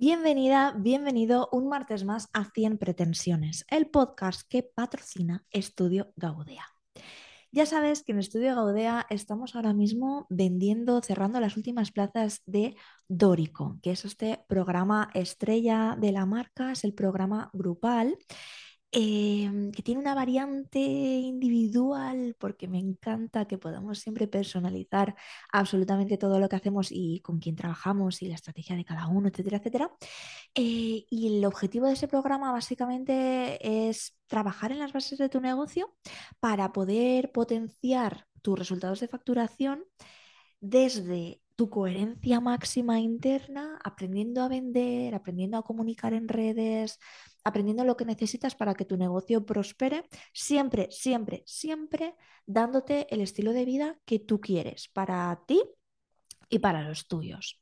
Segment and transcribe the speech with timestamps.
[0.00, 6.64] Bienvenida, bienvenido un martes más a 100 Pretensiones, el podcast que patrocina Estudio Gaudea.
[7.50, 12.76] Ya sabes que en Estudio Gaudea estamos ahora mismo vendiendo, cerrando las últimas plazas de
[13.08, 18.16] Dórico, que es este programa estrella de la marca, es el programa grupal
[18.90, 25.14] Em, que tiene una variante individual porque me encanta que podamos siempre personalizar
[25.52, 29.28] absolutamente todo lo que hacemos y con quién trabajamos y la estrategia de cada uno,
[29.28, 29.90] etcétera, etcétera.
[30.54, 35.40] Eh, y el objetivo de ese programa básicamente es trabajar en las bases de tu
[35.40, 35.94] negocio
[36.40, 39.84] para poder potenciar tus resultados de facturación
[40.60, 47.00] desde tu coherencia máxima interna, aprendiendo a vender, aprendiendo a comunicar en redes,
[47.42, 52.14] aprendiendo lo que necesitas para que tu negocio prospere, siempre, siempre, siempre
[52.46, 55.60] dándote el estilo de vida que tú quieres para ti
[56.48, 57.60] y para los tuyos.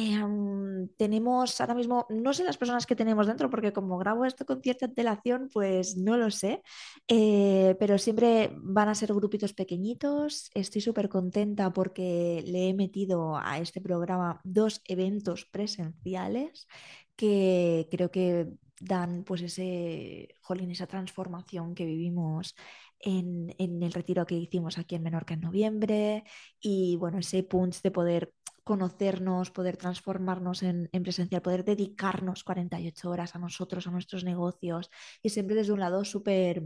[0.00, 4.46] Em, tenemos ahora mismo, no sé las personas que tenemos dentro, porque como grabo esto
[4.46, 6.62] con cierta antelación, pues no lo sé,
[7.08, 10.50] eh, pero siempre van a ser grupitos pequeñitos.
[10.54, 16.68] Estoy súper contenta porque le he metido a este programa dos eventos presenciales
[17.16, 18.46] que creo que
[18.80, 22.54] dan pues ese, jolín, esa transformación que vivimos
[23.00, 26.24] en, en, el retiro que hicimos aquí en Menorca en noviembre
[26.60, 28.32] y bueno, ese punch de poder
[28.72, 34.90] conocernos, poder transformarnos en, en, presencial, poder dedicarnos 48 horas a nosotros, a nuestros negocios,
[35.22, 36.62] y siempre desde un lado súper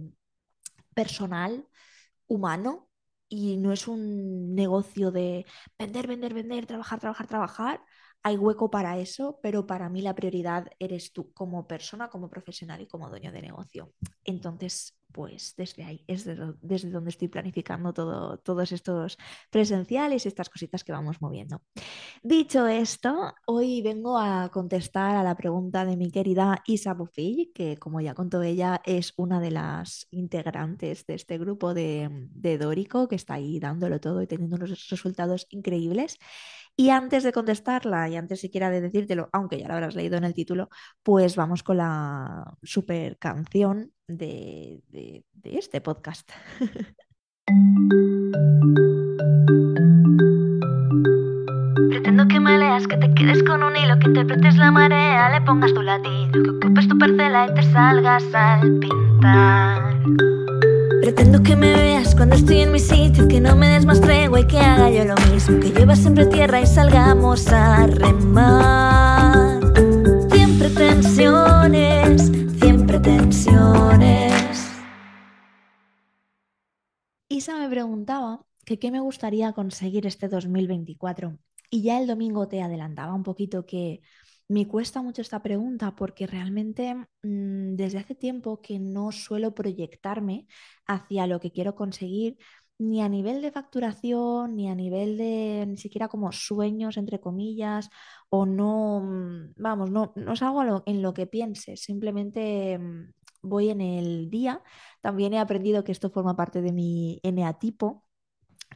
[0.95, 1.53] personal,
[2.27, 2.89] humano,
[3.28, 5.47] y no es un negocio de
[5.78, 7.84] vender, vender, vender, trabajar, trabajar, trabajar.
[8.23, 12.81] Hay hueco para eso, pero para mí la prioridad eres tú como persona, como profesional
[12.81, 13.92] y como dueño de negocio.
[14.25, 19.19] Entonces, pues desde ahí es desde, donde estoy planificando todo, todos estos
[19.51, 21.62] presenciales estas cositas que vamos moviendo.
[22.23, 26.97] Dicho esto, hoy vengo a contestar a la pregunta de mi querida Isa
[27.55, 32.58] que como ya contó ella, es una de las integrantes de este grupo de, de
[32.58, 36.18] Dórico, que está ahí dándolo todo y teniendo unos resultados increíbles.
[36.77, 40.25] Y antes de contestarla y antes siquiera de decírtelo, aunque ya lo habrás leído en
[40.25, 40.71] el título,
[41.03, 46.31] pues vamos con la super canción de, de, de este podcast.
[51.91, 55.45] Pretendo que me leas, que te quedes con un hilo, que interpretes la marea, le
[55.45, 60.42] pongas tu latido, que ocupes tu parcela y te salgas al pintar.
[61.02, 64.39] Pretendo que me veas cuando estoy en mi sitio, que no me des más tregua
[64.39, 69.58] y que haga yo lo mismo, que llevas siempre tierra y salgamos a remar.
[70.30, 72.30] Cien pretensiones,
[72.61, 74.70] cien pretensiones.
[77.29, 81.36] Isa me preguntaba que qué me gustaría conseguir este 2024
[81.68, 84.02] y ya el domingo te adelantaba un poquito que
[84.52, 90.46] me cuesta mucho esta pregunta porque realmente mmm, desde hace tiempo que no suelo proyectarme
[90.86, 92.36] hacia lo que quiero conseguir
[92.79, 97.89] ni a nivel de facturación, ni a nivel de ni siquiera como sueños, entre comillas,
[98.29, 103.12] o no, mm, vamos, no, no es algo en lo que piense, simplemente mm,
[103.42, 104.62] voy en el día.
[105.01, 108.05] También he aprendido que esto forma parte de mi eneatipo,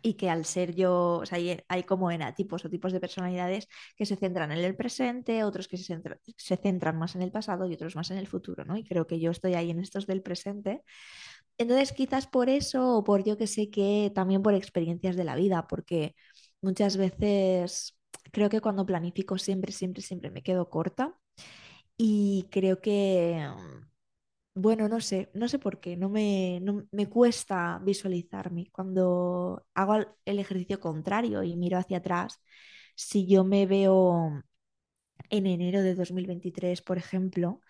[0.03, 3.69] y que al ser yo, o sea, hay, hay como enatipos o tipos de personalidades
[3.97, 6.01] que se centran en el presente, otros que se,
[6.37, 8.77] se, centran más en el pasado y otros más en el futuro, ¿no?
[8.77, 10.83] Y creo que yo estoy ahí en estos del presente.
[11.59, 15.37] Entonces, quizás por eso o por yo que sé que también por experiencias de la
[15.37, 16.15] vida, porque
[16.61, 17.99] muchas veces
[18.33, 21.19] creo que cuando planifico siempre, siempre, siempre me quedo corta
[21.97, 23.49] y creo que
[24.56, 28.69] bueno, no sé, no sé por qué, no me, no, me cuesta visualizarme.
[28.72, 32.41] Cuando hago el ejercicio contrario y miro hacia atrás,
[32.95, 34.43] si yo me veo
[35.31, 37.61] en enero de 2023, por ejemplo,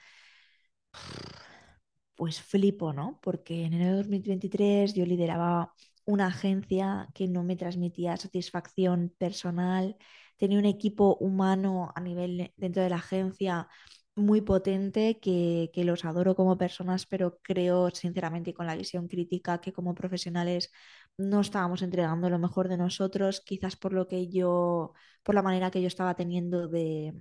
[2.14, 3.18] pues flipo, ¿no?
[3.22, 5.72] Porque en enero de 2023 yo lideraba
[6.04, 9.96] una agencia que no me transmitía satisfacción personal,
[10.36, 13.68] tenía un equipo humano a nivel dentro de la agencia
[14.16, 19.60] muy potente, que, los adoro como personas, pero creo sinceramente y con la visión crítica
[19.60, 20.70] que como profesionales
[21.18, 24.92] no estábamos entregando lo mejor de nosotros, quizás por lo que yo,
[25.22, 27.14] por la manera que yo estaba teniendo de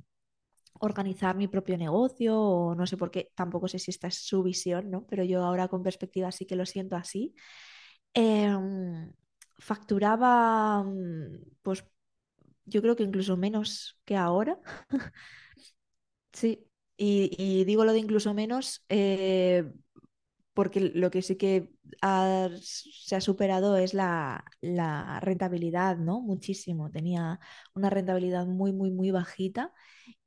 [0.80, 4.44] organizar mi propio negocio o no sé por qué, tampoco sé si esta es su
[4.44, 5.06] visión, ¿no?
[5.08, 7.36] Pero yo ahora con perspectiva sí que lo siento así.
[8.14, 8.56] Eh,
[9.60, 11.86] facturaba, mm, pues
[12.66, 14.60] yo creo que incluso menos que ahora.
[16.34, 16.66] sí,
[16.98, 19.72] y, digo lo de incluso menos, eh,
[20.54, 21.72] porque lo que sí que
[22.62, 24.46] se ha superado es la,
[25.22, 26.22] rentabilidad, ¿no?
[26.22, 26.92] Muchísimo.
[26.92, 27.40] Tenía
[27.74, 29.74] una rentabilidad muy, muy, muy bajita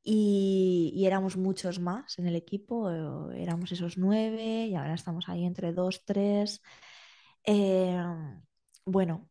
[0.02, 2.90] y, éramos muchos más en el equipo,
[3.32, 6.62] éramos esos nueve y ahora estamos ahí entre dos, tres.
[7.44, 7.96] Eh,
[8.84, 9.28] bueno,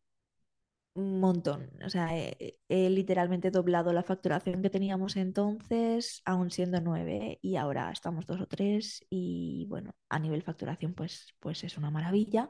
[0.97, 1.69] un montón.
[1.85, 7.91] O sea, he, literalmente doblado la facturación que teníamos entonces, aún siendo nueve, y ahora
[7.91, 9.05] estamos dos o tres.
[9.09, 12.49] Y bueno, a nivel facturación, pues, pues es una maravilla.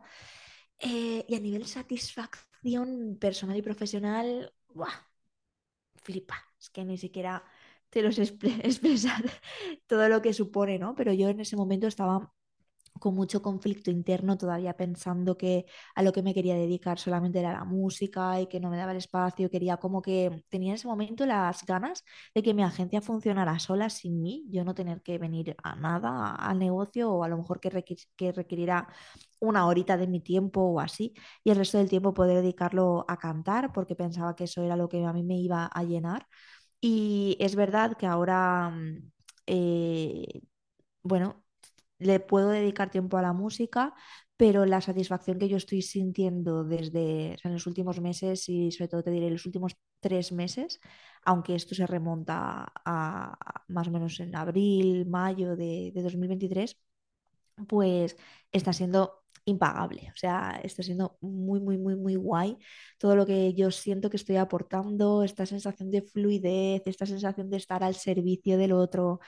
[0.79, 4.91] Eh, y a nivel satisfacción personal y profesional, ¡buah!
[5.95, 6.35] flipa.
[6.59, 7.43] Es que ni siquiera
[7.89, 9.23] te los expre- expresar
[9.87, 10.95] todo lo que supone, ¿no?
[10.95, 12.33] Pero yo en ese momento estaba
[12.99, 15.65] con mucho conflicto interno, todavía pensando que
[15.95, 18.91] a lo que me quería dedicar solamente era la música y que no me daba
[18.91, 22.03] el espacio, quería como que tenía en ese momento las ganas
[22.35, 26.35] de que mi agencia funcionara sola sin mí, yo no tener que venir a nada
[26.35, 28.87] al negocio o a lo mejor que, requis- que requerirá
[29.39, 33.17] una horita de mi tiempo o así y el resto del tiempo poder dedicarlo a
[33.17, 36.27] cantar porque pensaba que eso era lo que a mí me iba a llenar.
[36.81, 39.11] Y es verdad que ahora, mm,
[39.47, 40.41] eh,
[41.03, 41.43] bueno,
[41.99, 43.93] le puedo dedicar tiempo a la música,
[44.37, 49.03] pero la satisfacción que yo estoy sintiendo desde en los últimos meses y sobre todo
[49.03, 50.79] te diré los últimos tres meses,
[51.23, 56.77] aunque esto se remonta a, a más o menos en abril, mayo de, de 2023,
[57.67, 58.15] pues
[58.51, 60.11] está siendo impagable.
[60.13, 62.57] O sea, está siendo muy, muy, muy, muy guay
[62.99, 67.57] todo lo que yo siento que estoy aportando, esta sensación de fluidez, esta sensación de
[67.57, 69.19] estar al servicio del otro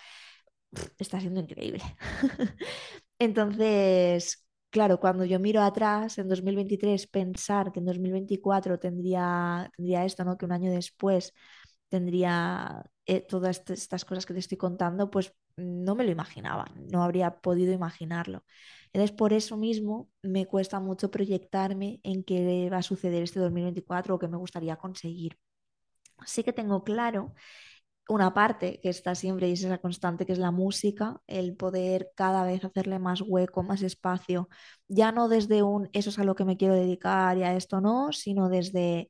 [0.98, 1.82] está siendo increíble.
[3.20, 10.24] Entonces, claro, cuando yo miro atrás en 2023, pensar que en 2024 tendría, tendría esto,
[10.24, 10.38] ¿no?
[10.38, 11.34] Que un año después
[11.90, 16.66] tendría eh, todas est- estas cosas que te estoy contando, pues no me lo imaginaba,
[16.92, 18.44] no habría podido imaginarlo.
[18.94, 24.16] Entonces, por eso mismo me cuesta mucho proyectarme en qué va a suceder este 2024
[24.16, 25.38] o qué me gustaría conseguir.
[26.26, 27.34] Sí que tengo claro
[28.10, 32.12] una parte que está siempre y es esa constante que es la música, el poder
[32.16, 34.50] cada vez hacerle más hueco, más espacio,
[34.88, 37.82] ya no desde un eso es a lo que me quiero dedicar y a esto
[37.82, 39.10] no, sino desde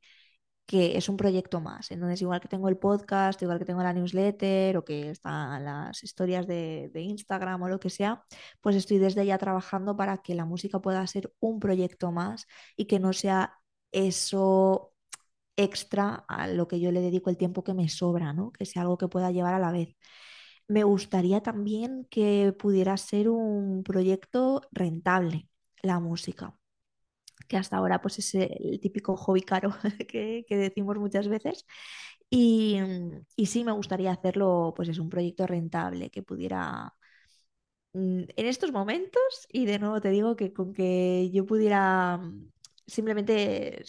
[0.66, 1.90] que es un proyecto más.
[1.90, 6.02] Entonces, igual que tengo el podcast, igual que tengo la newsletter o que están las
[6.04, 8.24] historias de, de Instagram o lo que sea,
[8.60, 12.46] pues estoy desde ya trabajando para que la música pueda ser un proyecto más
[12.76, 13.58] y que no sea
[13.92, 14.89] eso
[15.64, 18.52] extra a lo que yo le dedico el tiempo que me sobra, ¿no?
[18.52, 19.96] Que sea algo que pueda llevar a la vez.
[20.68, 25.48] Me gustaría también que pudiera ser un proyecto rentable,
[25.82, 26.56] la música,
[27.48, 29.70] que hasta ahora pues es el típico hobby caro
[30.08, 31.66] que, decimos muchas veces.
[32.30, 32.78] Y,
[33.46, 36.94] sí me gustaría hacerlo, pues es un proyecto rentable que pudiera
[37.92, 42.20] mm, en estos momentos, y de nuevo te digo que con que yo pudiera
[42.90, 43.82] simplemente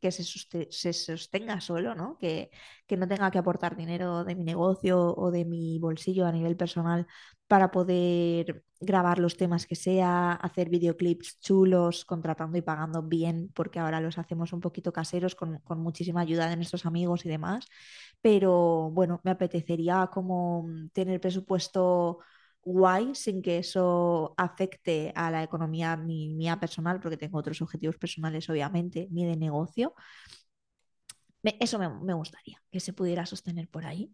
[0.00, 2.16] que se, soste- se sostenga solo, ¿no?
[2.18, 2.50] Que,
[2.96, 7.06] no tenga que aportar dinero de mi negocio o de mi bolsillo a nivel personal
[7.48, 13.78] para poder grabar los temas que sea, hacer videoclips chulos, contratando y pagando bien, porque
[13.78, 17.66] ahora los hacemos un poquito caseros con, con muchísima ayuda de nuestros amigos y demás.
[18.20, 22.18] Pero bueno, me apetecería como tener presupuesto
[22.66, 28.50] guay sin que eso afecte a la economía mía personal, porque tengo otros objetivos personales,
[28.50, 29.94] obviamente, ni de negocio.
[31.42, 34.12] Me- eso me, me gustaría, que se pudiera sostener por ahí.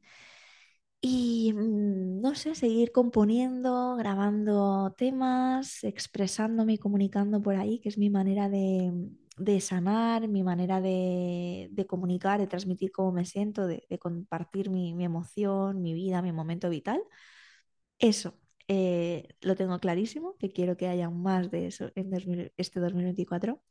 [1.00, 7.98] Y mm, no sé, seguir componiendo, grabando temas, expresándome y comunicando por ahí, que es
[7.98, 8.92] mi manera de,
[9.36, 14.70] de sanar, mi manera de, de comunicar, de transmitir cómo me siento, de, de compartir
[14.70, 17.02] mi, mi emoción, mi vida, mi momento vital.
[18.02, 18.30] Eso,
[18.68, 23.62] eh, lo tengo clarísimo, que quiero que haya más de eso en 2000 este 2024.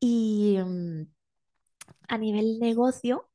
[0.00, 1.02] Y mm,
[2.08, 3.28] a nivel negocio,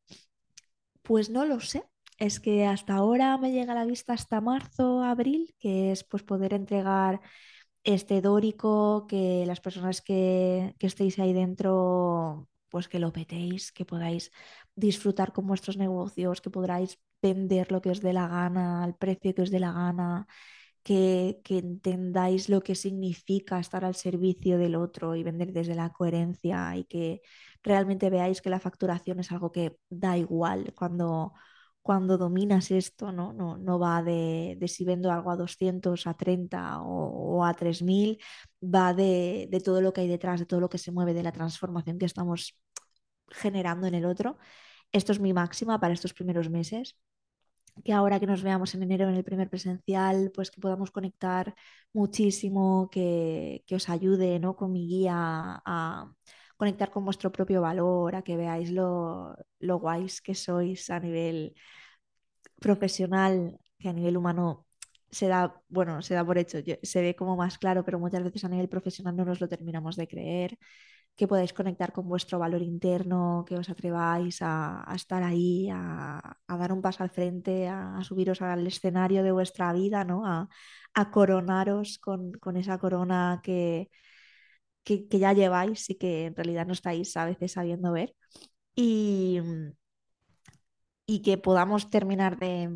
[1.02, 1.84] pues no lo sé.
[2.18, 6.24] Es que hasta ahora me llega a la vista hasta marzo, abril, que es pues
[6.24, 7.22] poder entregar
[7.84, 13.86] este dórico, que las personas que, que estéis ahí dentro, pues que lo petéis, que
[13.86, 14.32] podáis
[14.76, 19.36] disfrutar con vuestros negocios, que podáis vender lo que os dé la gana, al precio
[19.36, 20.28] que os dé la gana,
[20.84, 25.92] que, que entendáis lo que significa estar al servicio del otro y vender desde la
[25.92, 27.22] coherencia y que
[27.64, 31.34] realmente veáis que la facturación es algo que da igual cuando,
[31.82, 33.34] cuando dominas esto, ¿no?
[33.34, 37.54] No, no va de, de si vendo algo a 200, a 30 o, o a
[37.54, 38.20] 3000,
[38.64, 41.24] va de, de todo lo que hay detrás, de todo lo que se mueve, de
[41.24, 42.56] la transformación que estamos
[43.30, 44.38] generando en el otro.
[44.92, 46.98] Esto es mi máxima para estos primeros meses
[47.84, 51.56] que ahora que nos veamos en enero en el primer presencial, pues que podamos conectar
[51.94, 54.56] muchísimo, que, que os ayude ¿no?
[54.56, 55.16] con mi guía
[55.66, 56.12] a
[56.62, 59.36] conectar con vuestro propio valor, a que veáis lo,
[59.68, 61.38] lo guays que sois a nivel
[62.66, 64.68] profesional, que a nivel humano
[65.10, 66.60] se da, bueno, se da por hecho,
[66.92, 69.96] se ve como más claro, pero muchas veces a nivel profesional no nos lo terminamos
[69.96, 70.58] de creer
[71.18, 76.38] que podáis conectar con vuestro valor interno, que os atreváis a, a estar ahí, a,
[76.48, 80.26] a, dar un paso al frente, a, a, subiros al escenario de vuestra vida, ¿no?
[80.26, 80.48] a,
[81.12, 83.90] coronaros con, con, esa corona que,
[84.84, 88.16] que, ya lleváis y que en realidad no estáis a veces sabiendo ver.
[88.76, 89.40] Y,
[91.06, 92.70] y que podamos terminar de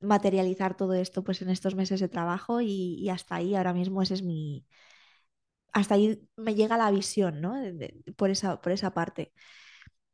[0.00, 4.14] materializar todo esto pues en estos meses de trabajo y, hasta ahí ahora mismo ese
[4.14, 4.64] es mi,
[5.72, 7.54] hasta ahí me llega la visión, ¿no?
[8.16, 9.32] Por, esa, por esa parte.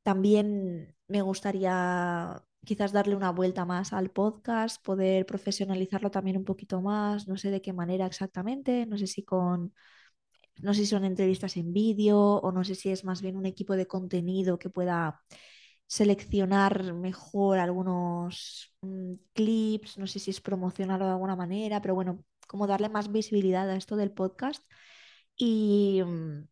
[0.03, 6.83] También me gustaría quizás darle una vuelta más al podcast, poder profesionalizarlo también un poquito
[6.83, 9.73] más, no sé de qué manera exactamente, no sé si con,
[10.63, 13.47] no sé si son entrevistas en vídeo o no sé si es más bien un
[13.47, 15.21] equipo de contenido que pueda
[15.87, 22.25] seleccionar mejor algunos mmm, clips, no sé si es promocionarlo de alguna manera, pero bueno,
[22.49, 24.65] como darle más visibilidad a esto del podcast
[25.37, 26.45] y, mm,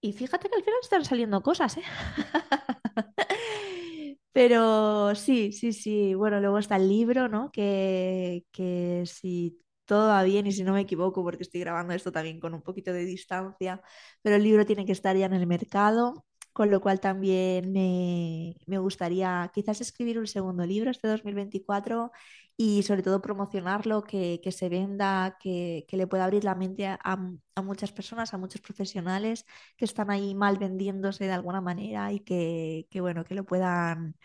[0.00, 1.82] y fíjate que al final están saliendo cosas, ¿eh?
[4.32, 6.14] Pero sí, sí, sí.
[6.14, 7.50] Bueno, luego está el libro, ¿no?
[7.52, 12.12] Que, que si todo va bien y si no me equivoco, porque estoy grabando esto
[12.12, 13.80] también con un poquito de distancia,
[14.22, 16.24] pero el libro tiene que estar ya en el mercado
[16.56, 22.10] con lo cual también me, me, gustaría quizás escribir un segundo libro este 2024
[22.56, 26.86] y sobre todo promocionarlo, que, que se venda, que, que, le pueda abrir la mente
[26.86, 29.44] a, a, muchas personas, a muchos profesionales
[29.76, 34.16] que están ahí mal vendiéndose de alguna manera y que, que bueno, que lo puedan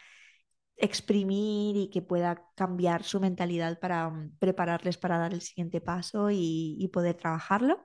[0.81, 6.29] exprimir y que pueda cambiar su mentalidad para um, prepararles para dar el siguiente paso
[6.31, 7.83] y, poder trabajarlo.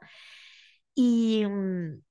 [0.94, 2.02] Y, um,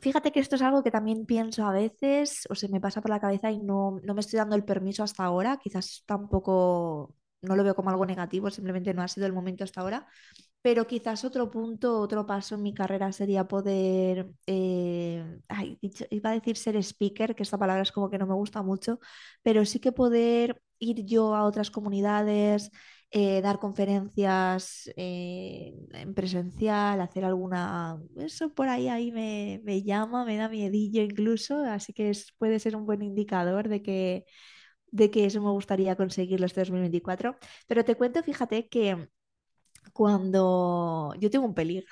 [0.00, 3.10] Fíjate que esto es algo que también pienso a veces o se me pasa por
[3.10, 5.58] la cabeza y no, no me estoy dando el permiso hasta ahora.
[5.62, 9.80] Quizás tampoco, no lo veo como algo negativo, simplemente no ha sido el momento hasta
[9.80, 10.08] ahora.
[10.62, 15.24] Pero quizás otro punto, otro paso en mi carrera sería poder, eh,
[16.10, 19.00] iba a decir ser speaker, que esta palabra es como que no me gusta mucho,
[19.42, 22.70] pero sí que poder ir yo a otras comunidades,
[23.10, 27.98] eh, dar conferencias eh, en presencial, hacer alguna...
[28.16, 32.58] Eso por ahí, ahí me, me, llama, me da miedillo incluso, así que es, puede
[32.58, 34.24] ser un buen indicador de que,
[34.88, 37.36] de que eso me gustaría conseguirlo este 2024.
[37.66, 39.08] Pero te cuento, fíjate que
[39.92, 41.86] cuando yo tengo un peligro,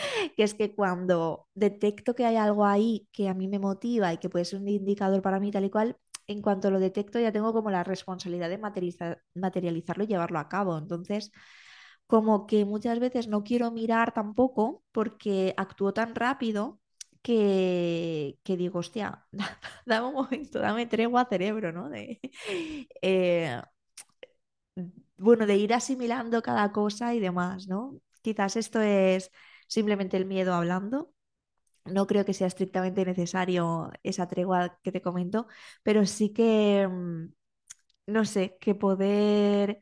[0.36, 4.18] que es que cuando detecto que hay algo ahí que a mí me motiva y
[4.18, 5.96] que puede ser un indicador para mí tal y cual,
[6.26, 10.48] en cuanto lo detecto ya tengo como la responsabilidad de materializar, materializarlo y llevarlo a
[10.48, 10.76] cabo.
[10.78, 11.30] Entonces,
[12.06, 16.80] como que muchas veces no quiero mirar tampoco porque actúo tan rápido
[17.22, 19.26] que, que digo, hostia,
[19.86, 21.88] dame un momento, dame tregua cerebro, ¿no?
[21.90, 22.20] De,
[23.02, 23.60] eh,
[25.16, 28.00] bueno, de ir asimilando cada cosa y demás, ¿no?
[28.22, 29.30] Quizás esto es
[29.68, 31.12] simplemente el miedo hablando,
[31.86, 35.48] no creo que sea estrictamente necesario esa tregua que te comento,
[35.82, 37.26] pero sí que, mm,
[38.08, 39.80] no sé, que poder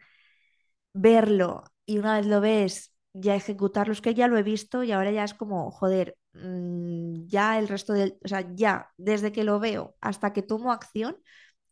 [0.93, 4.93] verlo y una vez lo ves, ya ejecutarlo, es que ya lo he visto y
[4.93, 9.45] ahora ya es como, joder, mmm, ya el resto del, o sea, ya desde que
[9.45, 11.17] lo veo hasta que tomo acción,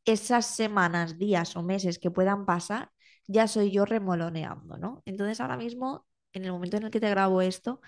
[0.07, 2.90] esas semanas, días o meses que puedan pasar,
[3.29, 5.02] ya soy yo remoloneando, ¿no?
[5.05, 7.81] Entonces ahora mismo, en el momento en el que te grabo esto,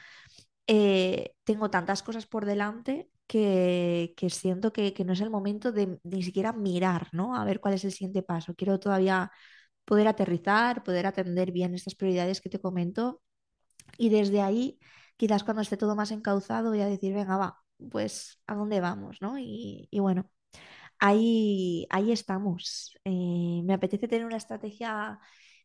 [0.67, 5.73] eh, tengo tantas cosas por delante que, que siento que, que, no es el momento
[5.73, 7.37] de, ni siquiera mirar, ¿no?
[7.37, 8.55] A ver cuál es el siguiente paso.
[8.55, 9.31] Quiero todavía
[9.85, 13.23] poder aterrizar, poder atender bien estas prioridades que te comento
[13.99, 14.79] y desde ahí,
[15.17, 17.59] quizás cuando esté todo más encauzado, voy a decir, venga, va,
[17.91, 19.39] pues a dónde vamos, ¿no?
[19.39, 20.31] Y, y bueno,
[20.99, 22.97] ahí, ahí estamos.
[23.05, 25.19] Eh, me apetece tener una estrategia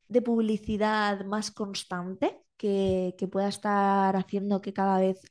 [0.07, 5.21] de publicidad más constante que, que, pueda estar haciendo que cada vez,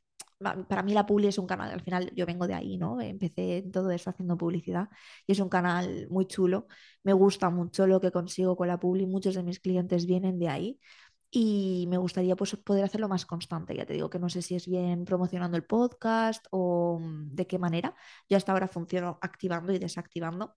[0.69, 3.00] para mí la Publi es un canal, al final yo vengo de ahí, ¿no?
[3.00, 4.88] Empecé todo eso haciendo publicidad
[5.26, 6.69] y es un canal muy chulo,
[7.02, 10.49] me gusta mucho lo que consigo con la Publi, muchos de mis clientes vienen de
[10.49, 10.81] ahí
[11.30, 13.75] y me gustaría pues, poder hacerlo más constante.
[13.76, 17.47] Ya te digo que no sé si es bien promocionando el podcast o mm, de
[17.47, 17.94] qué manera.
[18.28, 20.56] Yo hasta ahora funciono activando y desactivando.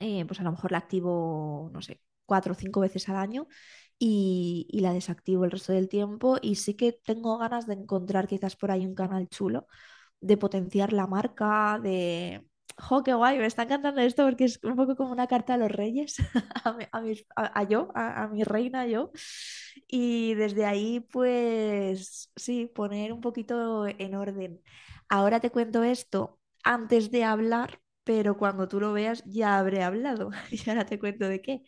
[0.00, 3.48] Eh, pues a lo mejor la activo, no sé, cuatro o cinco veces al año
[3.98, 6.38] y, y, la desactivo el resto del tiempo.
[6.42, 9.66] Y sí que tengo ganas de encontrar quizás por ahí un canal chulo,
[10.20, 12.49] de potenciar la marca, de
[12.88, 15.56] Jo, qué guay, me está encantando esto porque es un poco como una carta a
[15.58, 16.16] los reyes,
[16.64, 16.84] a, mi-
[17.36, 19.10] a a- yo, a, a mi reina yo.
[19.88, 24.62] Y desde ahí, pues sí, poner un poquito en orden.
[25.08, 30.30] Ahora te cuento esto antes de hablar, pero cuando tú lo veas ya habré hablado.
[30.50, 31.62] Y ahora te cuento de qué.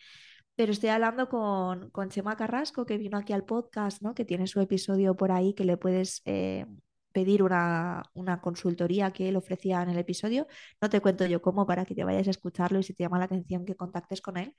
[0.57, 4.15] Pero estoy hablando con, con Chema Carrasco, que vino aquí al podcast, ¿no?
[4.15, 6.67] Que tiene su episodio por ahí que le puedes eh,
[7.13, 10.47] pedir una, una consultoría que él ofrecía en el episodio.
[10.81, 13.19] No te cuento yo cómo para que te vayas a escucharlo y si te llama
[13.19, 14.55] la atención que contactes con él.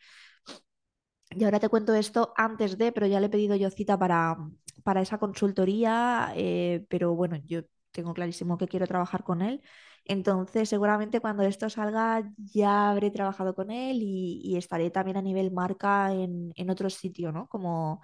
[1.32, 4.38] Y ahora te cuento esto antes de, pero ya le he pedido yo cita para,
[4.84, 9.62] para esa consultoría, eh, pero bueno, yo tengo clarísimo que quiero trabajar con él.
[10.06, 15.22] Entonces, seguramente cuando esto salga ya habré trabajado con él y, y estaré también a
[15.22, 17.48] nivel marca en, en otro sitio, ¿no?
[17.48, 18.02] Como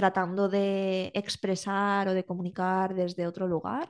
[0.00, 3.86] tratando de expresar o de comunicar desde otro lugar.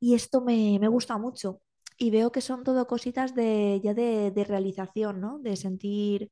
[0.00, 1.60] Y esto me, me gusta mucho.
[1.98, 5.38] Y veo que son todo cositas de, ya de, de realización, ¿no?
[5.38, 6.30] De sentir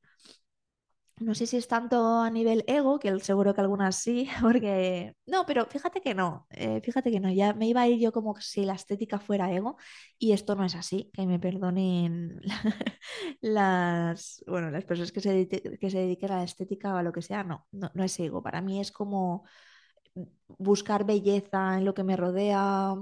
[1.21, 5.45] no sé si es tanto a nivel ego, que seguro que algunas sí, porque no,
[5.45, 8.35] pero fíjate que no, eh, fíjate que no, ya me iba a ir yo como
[8.41, 9.77] si la estética fuera ego
[10.17, 12.41] y esto no es así, que me perdonen
[13.41, 17.11] las, bueno, las personas que se, que se dediquen a la estética o a lo
[17.11, 19.45] que sea, no, no, no es ego, para mí es como
[20.57, 22.93] buscar belleza en lo que me rodea,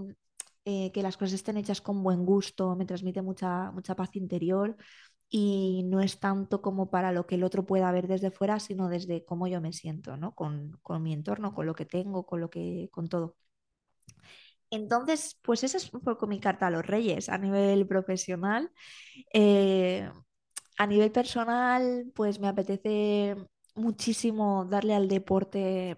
[0.66, 4.76] eh, que las cosas estén hechas con buen gusto, me transmite mucha, mucha paz interior
[5.30, 8.90] y no es tanto como para lo que el otro pueda ver desde fuera, sino
[8.90, 10.34] desde cómo yo me siento, ¿no?
[10.36, 13.36] Con, con mi entorno, con lo que tengo, con lo que, con todo.
[14.72, 18.72] Entonces, pues esa es un poco mi carta a los reyes a nivel profesional.
[19.34, 20.10] Eh,
[20.78, 23.36] a nivel personal, pues me apetece
[23.76, 25.98] muchísimo darle al deporte,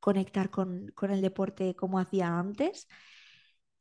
[0.00, 2.88] conectar con, con el deporte como hacía antes.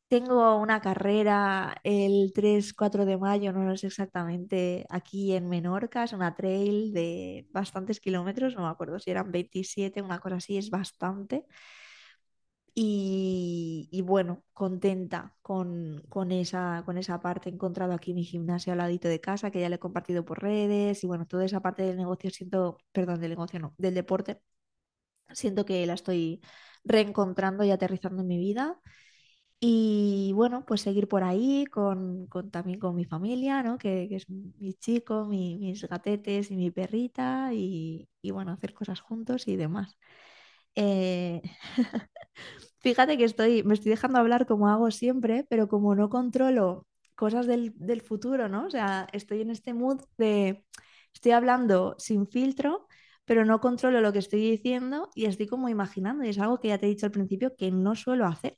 [0.08, 6.04] Tengo una carrera el tres cuatro de mayo, no lo sé exactamente, aquí en Menorca,
[6.04, 10.58] es una trail de bastantes kilómetros, no me acuerdo si eran 27, una cosa así,
[10.58, 11.46] es bastante.
[12.78, 17.50] Y, y bueno, contenta con, con esa, con esa parte.
[17.50, 20.42] He encontrado aquí mi gimnasio al ladito de casa, que ya le he compartido por
[20.42, 21.02] redes.
[21.04, 24.42] Y bueno, toda esa parte del negocio siento, perdón, del negocio no, del deporte,
[25.34, 26.42] siento que la estoy
[26.86, 28.80] reencontrando y aterrizando en mi vida.
[29.60, 33.78] Y bueno, pues seguir por ahí con, con- también con mi familia, ¿no?
[33.78, 37.52] Que, que es mi chico, mi- mis gatetes y mi perrita.
[37.54, 39.98] Y, y bueno, hacer cosas juntos y demás.
[40.76, 41.42] Eh,
[42.80, 47.48] Fíjate que estoy, me estoy dejando hablar como hago siempre, pero como no controlo cosas
[47.48, 48.66] del, del futuro, ¿no?
[48.68, 50.66] O sea, estoy en este mood de,
[51.14, 52.88] estoy hablando sin filtro,
[53.26, 56.68] pero no controlo lo que estoy diciendo y estoy como imaginando, y es algo que
[56.70, 58.58] ya te he dicho al principio que no suelo hacer.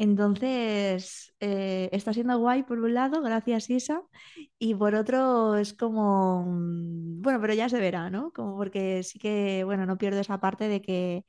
[0.00, 4.02] Entonces, eh, está siendo guay por un lado, gracias Isa,
[4.58, 8.32] y por otro es como, mm, bueno, pero ya se verá, ¿no?
[8.32, 11.24] Como porque sí que, bueno, no pierdo esa parte de que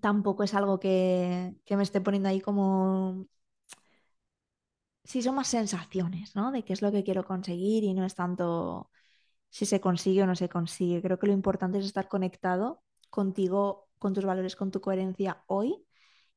[0.00, 3.26] tampoco es algo que, que me esté poniendo ahí como...
[5.04, 6.50] Sí, son más sensaciones, ¿no?
[6.50, 8.90] De qué es lo que quiero conseguir y no es tanto
[9.50, 11.02] si se consigue o no se consigue.
[11.02, 15.84] Creo que lo importante es estar conectado contigo, con tus valores, con tu coherencia hoy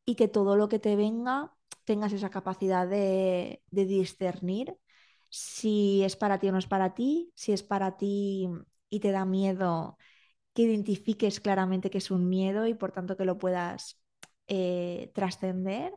[0.08, 4.78] y que todo lo que te venga tengas esa capacidad de, discernir
[5.30, 8.48] si es para ti o no es para ti, si es para ti
[8.89, 9.98] y te da miedo
[10.54, 14.02] que identifiques claramente que es un miedo y por tanto que lo puedas
[14.48, 15.93] eh, trascender.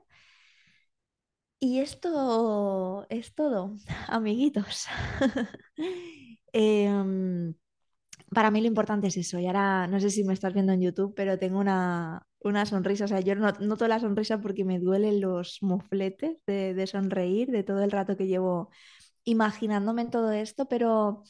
[1.61, 3.77] Y esto es todo,
[4.09, 4.87] amiguitos.
[6.53, 7.55] Em,
[8.35, 9.39] para mí lo importante es eso.
[9.39, 13.05] Y ahora no sé si me estás viendo en YouTube, pero tengo una, una sonrisa.
[13.05, 17.51] O sea, yo no, noto la sonrisa porque me duelen los mofletes de, de sonreír,
[17.51, 18.71] de todo el rato que llevo
[19.25, 21.23] imaginándome en todo esto, pero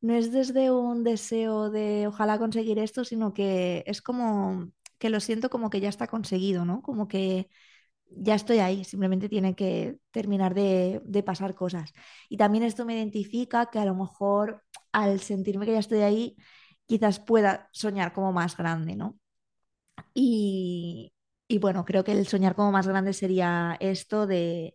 [0.00, 5.20] no es desde un deseo de ojalá conseguir esto, sino que es como que lo
[5.20, 6.82] siento como que ya está conseguido, ¿no?
[6.82, 7.48] Como que
[8.10, 11.92] ya estoy ahí, simplemente tiene que terminar de, de pasar cosas.
[12.28, 16.36] Y también esto me identifica que a lo mejor al sentirme que ya estoy ahí,
[16.86, 19.18] quizás pueda soñar como más grande, ¿no?
[20.14, 21.12] Y,
[21.48, 24.74] y bueno, creo que el soñar como más grande sería esto de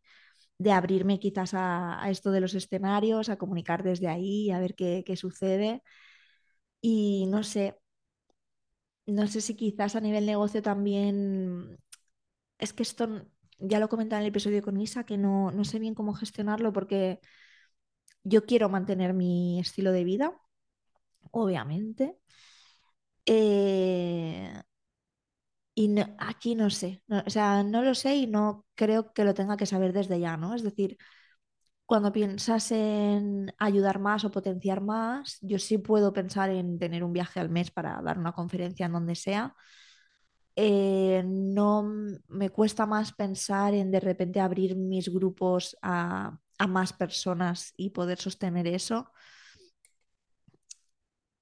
[0.59, 4.75] de abrirme quizás a, a esto de los escenarios, a comunicar desde ahí, a ver
[4.75, 5.83] qué, qué sucede.
[6.81, 7.75] Y no sé,
[9.05, 11.77] no sé si quizás a nivel negocio también,
[12.59, 13.27] es que esto
[13.59, 16.73] ya lo comentaba en el episodio con Isa, que no, no sé bien cómo gestionarlo
[16.73, 17.19] porque
[18.23, 20.33] yo quiero mantener mi estilo de vida,
[21.31, 22.17] obviamente.
[23.25, 24.53] Eh,
[25.75, 29.33] y aquí no sé, no- o sea, no lo sé y no creo que lo
[29.33, 30.55] tenga que saber desde ya, ¿no?
[30.55, 30.97] Es decir,
[31.85, 37.13] Cuando piensas en ayudar más o potenciar más, yo sí puedo pensar en tener un
[37.13, 39.55] viaje al mes para dar una conferencia en donde sea.
[40.55, 41.83] Eh, no
[42.27, 47.89] me cuesta más pensar en de repente abrir mis grupos a, a más personas y
[47.89, 49.11] poder sostener eso.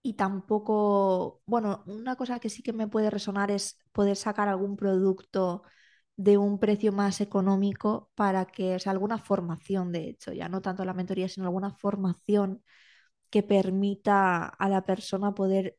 [0.03, 4.75] Y tampoco, bueno, una cosa que sí que me puede resonar es poder sacar algún
[4.75, 5.63] producto
[6.15, 10.61] de un precio más económico para que, o sea, alguna formación, de hecho, ya no
[10.61, 12.63] tanto la mentoría, sino alguna formación
[13.29, 15.77] que permita a la persona poder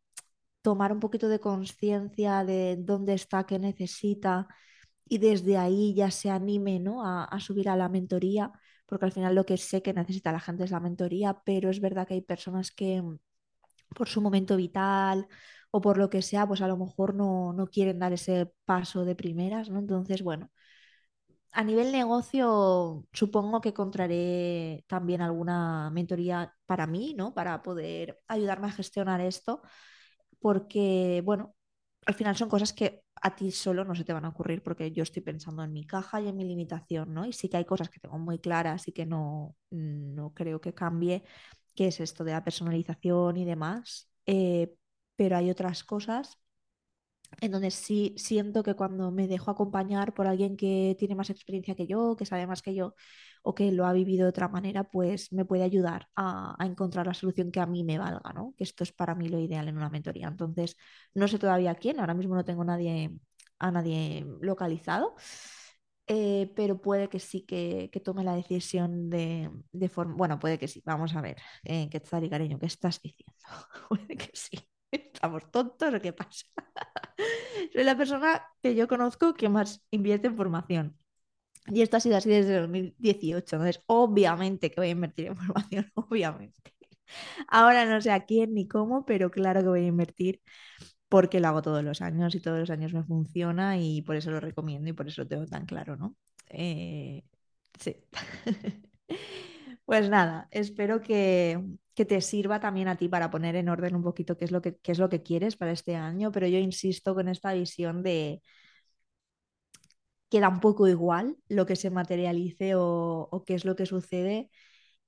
[0.62, 4.48] tomar un poquito de conciencia de dónde está, qué necesita
[5.08, 7.04] y desde ahí ya se anime, ¿no?
[7.06, 8.52] a, a subir a la mentoría,
[8.86, 11.80] porque al final lo que sé que necesita la gente es la mentoría, pero es
[11.80, 13.02] verdad que hay personas que
[13.94, 15.26] por su momento vital
[15.70, 19.04] o por lo que sea, pues a lo mejor no, no quieren dar ese paso
[19.04, 19.78] de primeras, ¿no?
[19.80, 20.50] Entonces, bueno,
[21.52, 27.34] a nivel negocio, supongo que encontraré también alguna mentoría para mí, ¿no?
[27.34, 29.60] Para poder ayudarme a gestionar esto,
[30.40, 31.54] porque, bueno,
[32.06, 34.92] al final son cosas que a ti solo no se te van a ocurrir, porque
[34.92, 37.26] yo estoy pensando en mi caja y en mi limitación, ¿no?
[37.26, 40.74] Y sí que hay cosas que tengo muy claras y que no, no creo que
[40.74, 41.24] cambie,
[41.74, 44.74] que es esto de la personalización y demás, eh,
[45.16, 46.38] pero hay otras cosas
[47.40, 51.74] en donde sí siento que cuando me dejo acompañar por alguien que tiene más experiencia
[51.74, 52.94] que yo, que sabe más que yo
[53.42, 57.06] o que lo ha vivido de otra manera, pues me puede ayudar a, a encontrar
[57.06, 58.54] la solución que a mí me valga, ¿no?
[58.56, 60.28] Que esto es para mí lo ideal en una mentoría.
[60.28, 60.76] Entonces,
[61.14, 63.10] no sé todavía quién, ahora mismo no tengo nadie,
[63.58, 65.16] a nadie localizado.
[66.06, 70.14] Eh, pero puede que sí que, tome la decisión de, de forma.
[70.16, 70.82] Bueno, puede que sí.
[70.84, 72.58] Vamos a ver, eh, ¿qué tal, cariño?
[72.58, 73.34] ¿Qué estás diciendo?
[73.88, 74.58] puede que sí.
[74.90, 76.46] ¿Estamos tontos o qué pasa?
[77.72, 80.98] Soy la persona que yo conozco que más invierte en formación.
[81.68, 83.56] Y esto ha sido así desde 2018.
[83.56, 86.60] Entonces, obviamente que voy a invertir en formación, obviamente.
[87.48, 90.40] Ahora no sé a quién ni cómo, pero claro que voy a invertir
[91.12, 94.30] porque lo hago todos los años y todos los años me funciona y por eso
[94.30, 96.16] lo recomiendo y por eso lo tengo tan claro, ¿no?
[96.50, 97.22] Eh,
[97.80, 97.96] sí.
[99.84, 101.60] Pues nada, espero que,
[101.94, 104.62] que te sirva también a ti para poner en orden un poquito qué es lo
[104.62, 108.02] que, qué es lo que quieres para este año, pero yo insisto con esta visión
[108.02, 108.42] de
[110.30, 113.86] que da un poco igual lo que se materialice o, o qué es lo que
[113.86, 114.50] sucede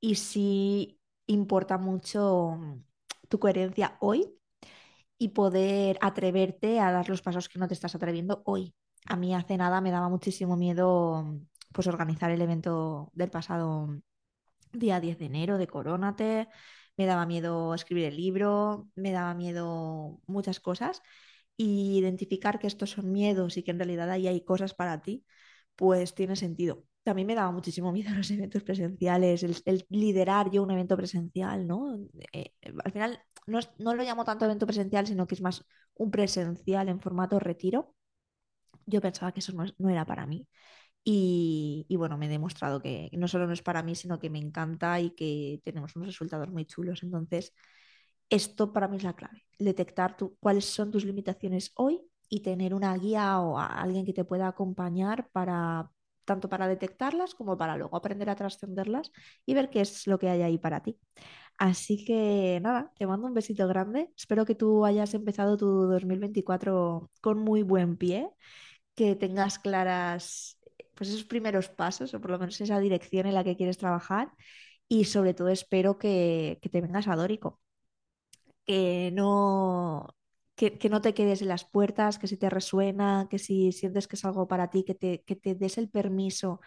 [0.00, 2.58] y sí importa mucho
[3.28, 4.34] tu coherencia hoy
[5.24, 8.74] y poder atreverte a dar los pasos que no te estás atreviendo hoy.
[9.06, 11.40] A mí hace nada me daba muchísimo miedo
[11.72, 13.88] pues organizar el evento del pasado
[14.70, 16.48] día 10 de enero de Corónate,
[16.98, 21.00] me daba miedo escribir el libro, me daba miedo muchas cosas
[21.56, 25.24] y identificar que estos son miedos y que en realidad ahí hay cosas para ti,
[25.74, 26.84] pues tiene sentido.
[27.02, 31.66] También me daba muchísimo miedo los eventos presenciales, el, el liderar yo un evento presencial,
[31.66, 31.98] ¿no?
[32.32, 32.52] Eh,
[32.84, 35.64] al final no, no lo llamo tanto evento presencial, sino que es más
[35.96, 37.94] un presencial en formato retiro.
[38.86, 40.46] Yo pensaba que eso no, no era para mí.
[41.04, 44.30] Y, y bueno, me he demostrado que no solo no es para mí, sino que
[44.30, 47.02] me encanta y que tenemos unos resultados muy chulos.
[47.04, 47.54] Entonces,
[48.30, 52.74] esto para mí es la clave, detectar tu- cuáles son tus limitaciones hoy y tener
[52.74, 55.90] una guía o a alguien que te pueda acompañar para
[56.24, 59.10] tanto para detectarlas como para luego aprender a trascenderlas
[59.46, 60.98] y ver qué es lo que hay ahí para ti.
[61.58, 64.10] Así que nada, te mando un besito grande.
[64.16, 68.30] Espero que tú hayas empezado tu 2024 con muy buen pie
[68.94, 70.58] que tengas claras
[70.94, 74.32] pues esos primeros pasos o por lo menos esa dirección en la que quieres trabajar
[74.88, 77.60] y sobre todo espero que, que te vengas a Dórico,
[78.64, 80.08] que no,
[80.54, 84.16] que, no te quedes en las puertas, que si te resuena, que si sientes que
[84.16, 86.60] es algo para ti, que te, que te des el permiso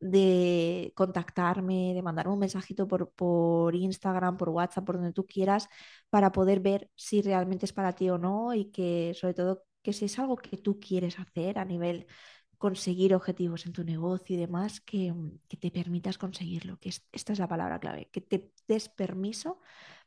[0.00, 5.68] de contactarme, de mandarme un mensajito por, por Instagram, por WhatsApp, por donde tú quieras,
[6.10, 9.92] para poder ver si realmente es para ti o no y que sobre todo que
[9.92, 12.06] si es algo que tú quieres hacer a nivel
[12.58, 15.12] conseguir objetivos en tu negocio y demás, que,
[15.48, 19.60] que te permitas conseguirlo, que es- esta es la palabra clave, que te des permiso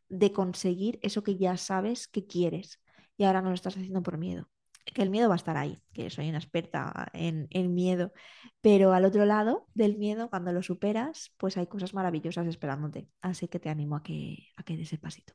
[0.10, 2.80] de conseguir eso que ya sabes que quieres
[3.18, 4.48] y ahora no lo estás haciendo por miedo.
[4.86, 8.14] Que el miedo va a estar ahí, que soy una experta en, en miedo,
[8.62, 13.10] pero al otro lado del miedo, cuando lo superas, pues hay cosas maravillosas esperándote.
[13.22, 15.34] Así que te animo a que, a que des el pasito.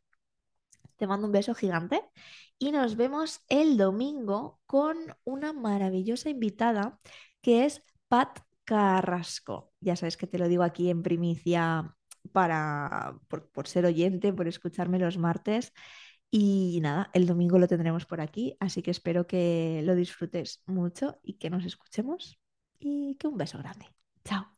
[0.96, 2.02] Te mando un beso gigante
[2.58, 7.00] y nos vemos el domingo con una maravillosa invitada
[7.40, 9.72] que es Pat Carrasco.
[9.80, 11.94] Ya sabes que te lo digo aquí en primicia
[12.30, 15.72] para, por, por ser oyente, por escucharme los martes.
[16.32, 21.20] Y nada, el domingo lo tendremos por aquí, así que espero que lo disfrutes mucho
[21.22, 22.38] y que nos escuchemos
[22.80, 23.86] y que un beso grande.
[24.24, 24.51] Chao.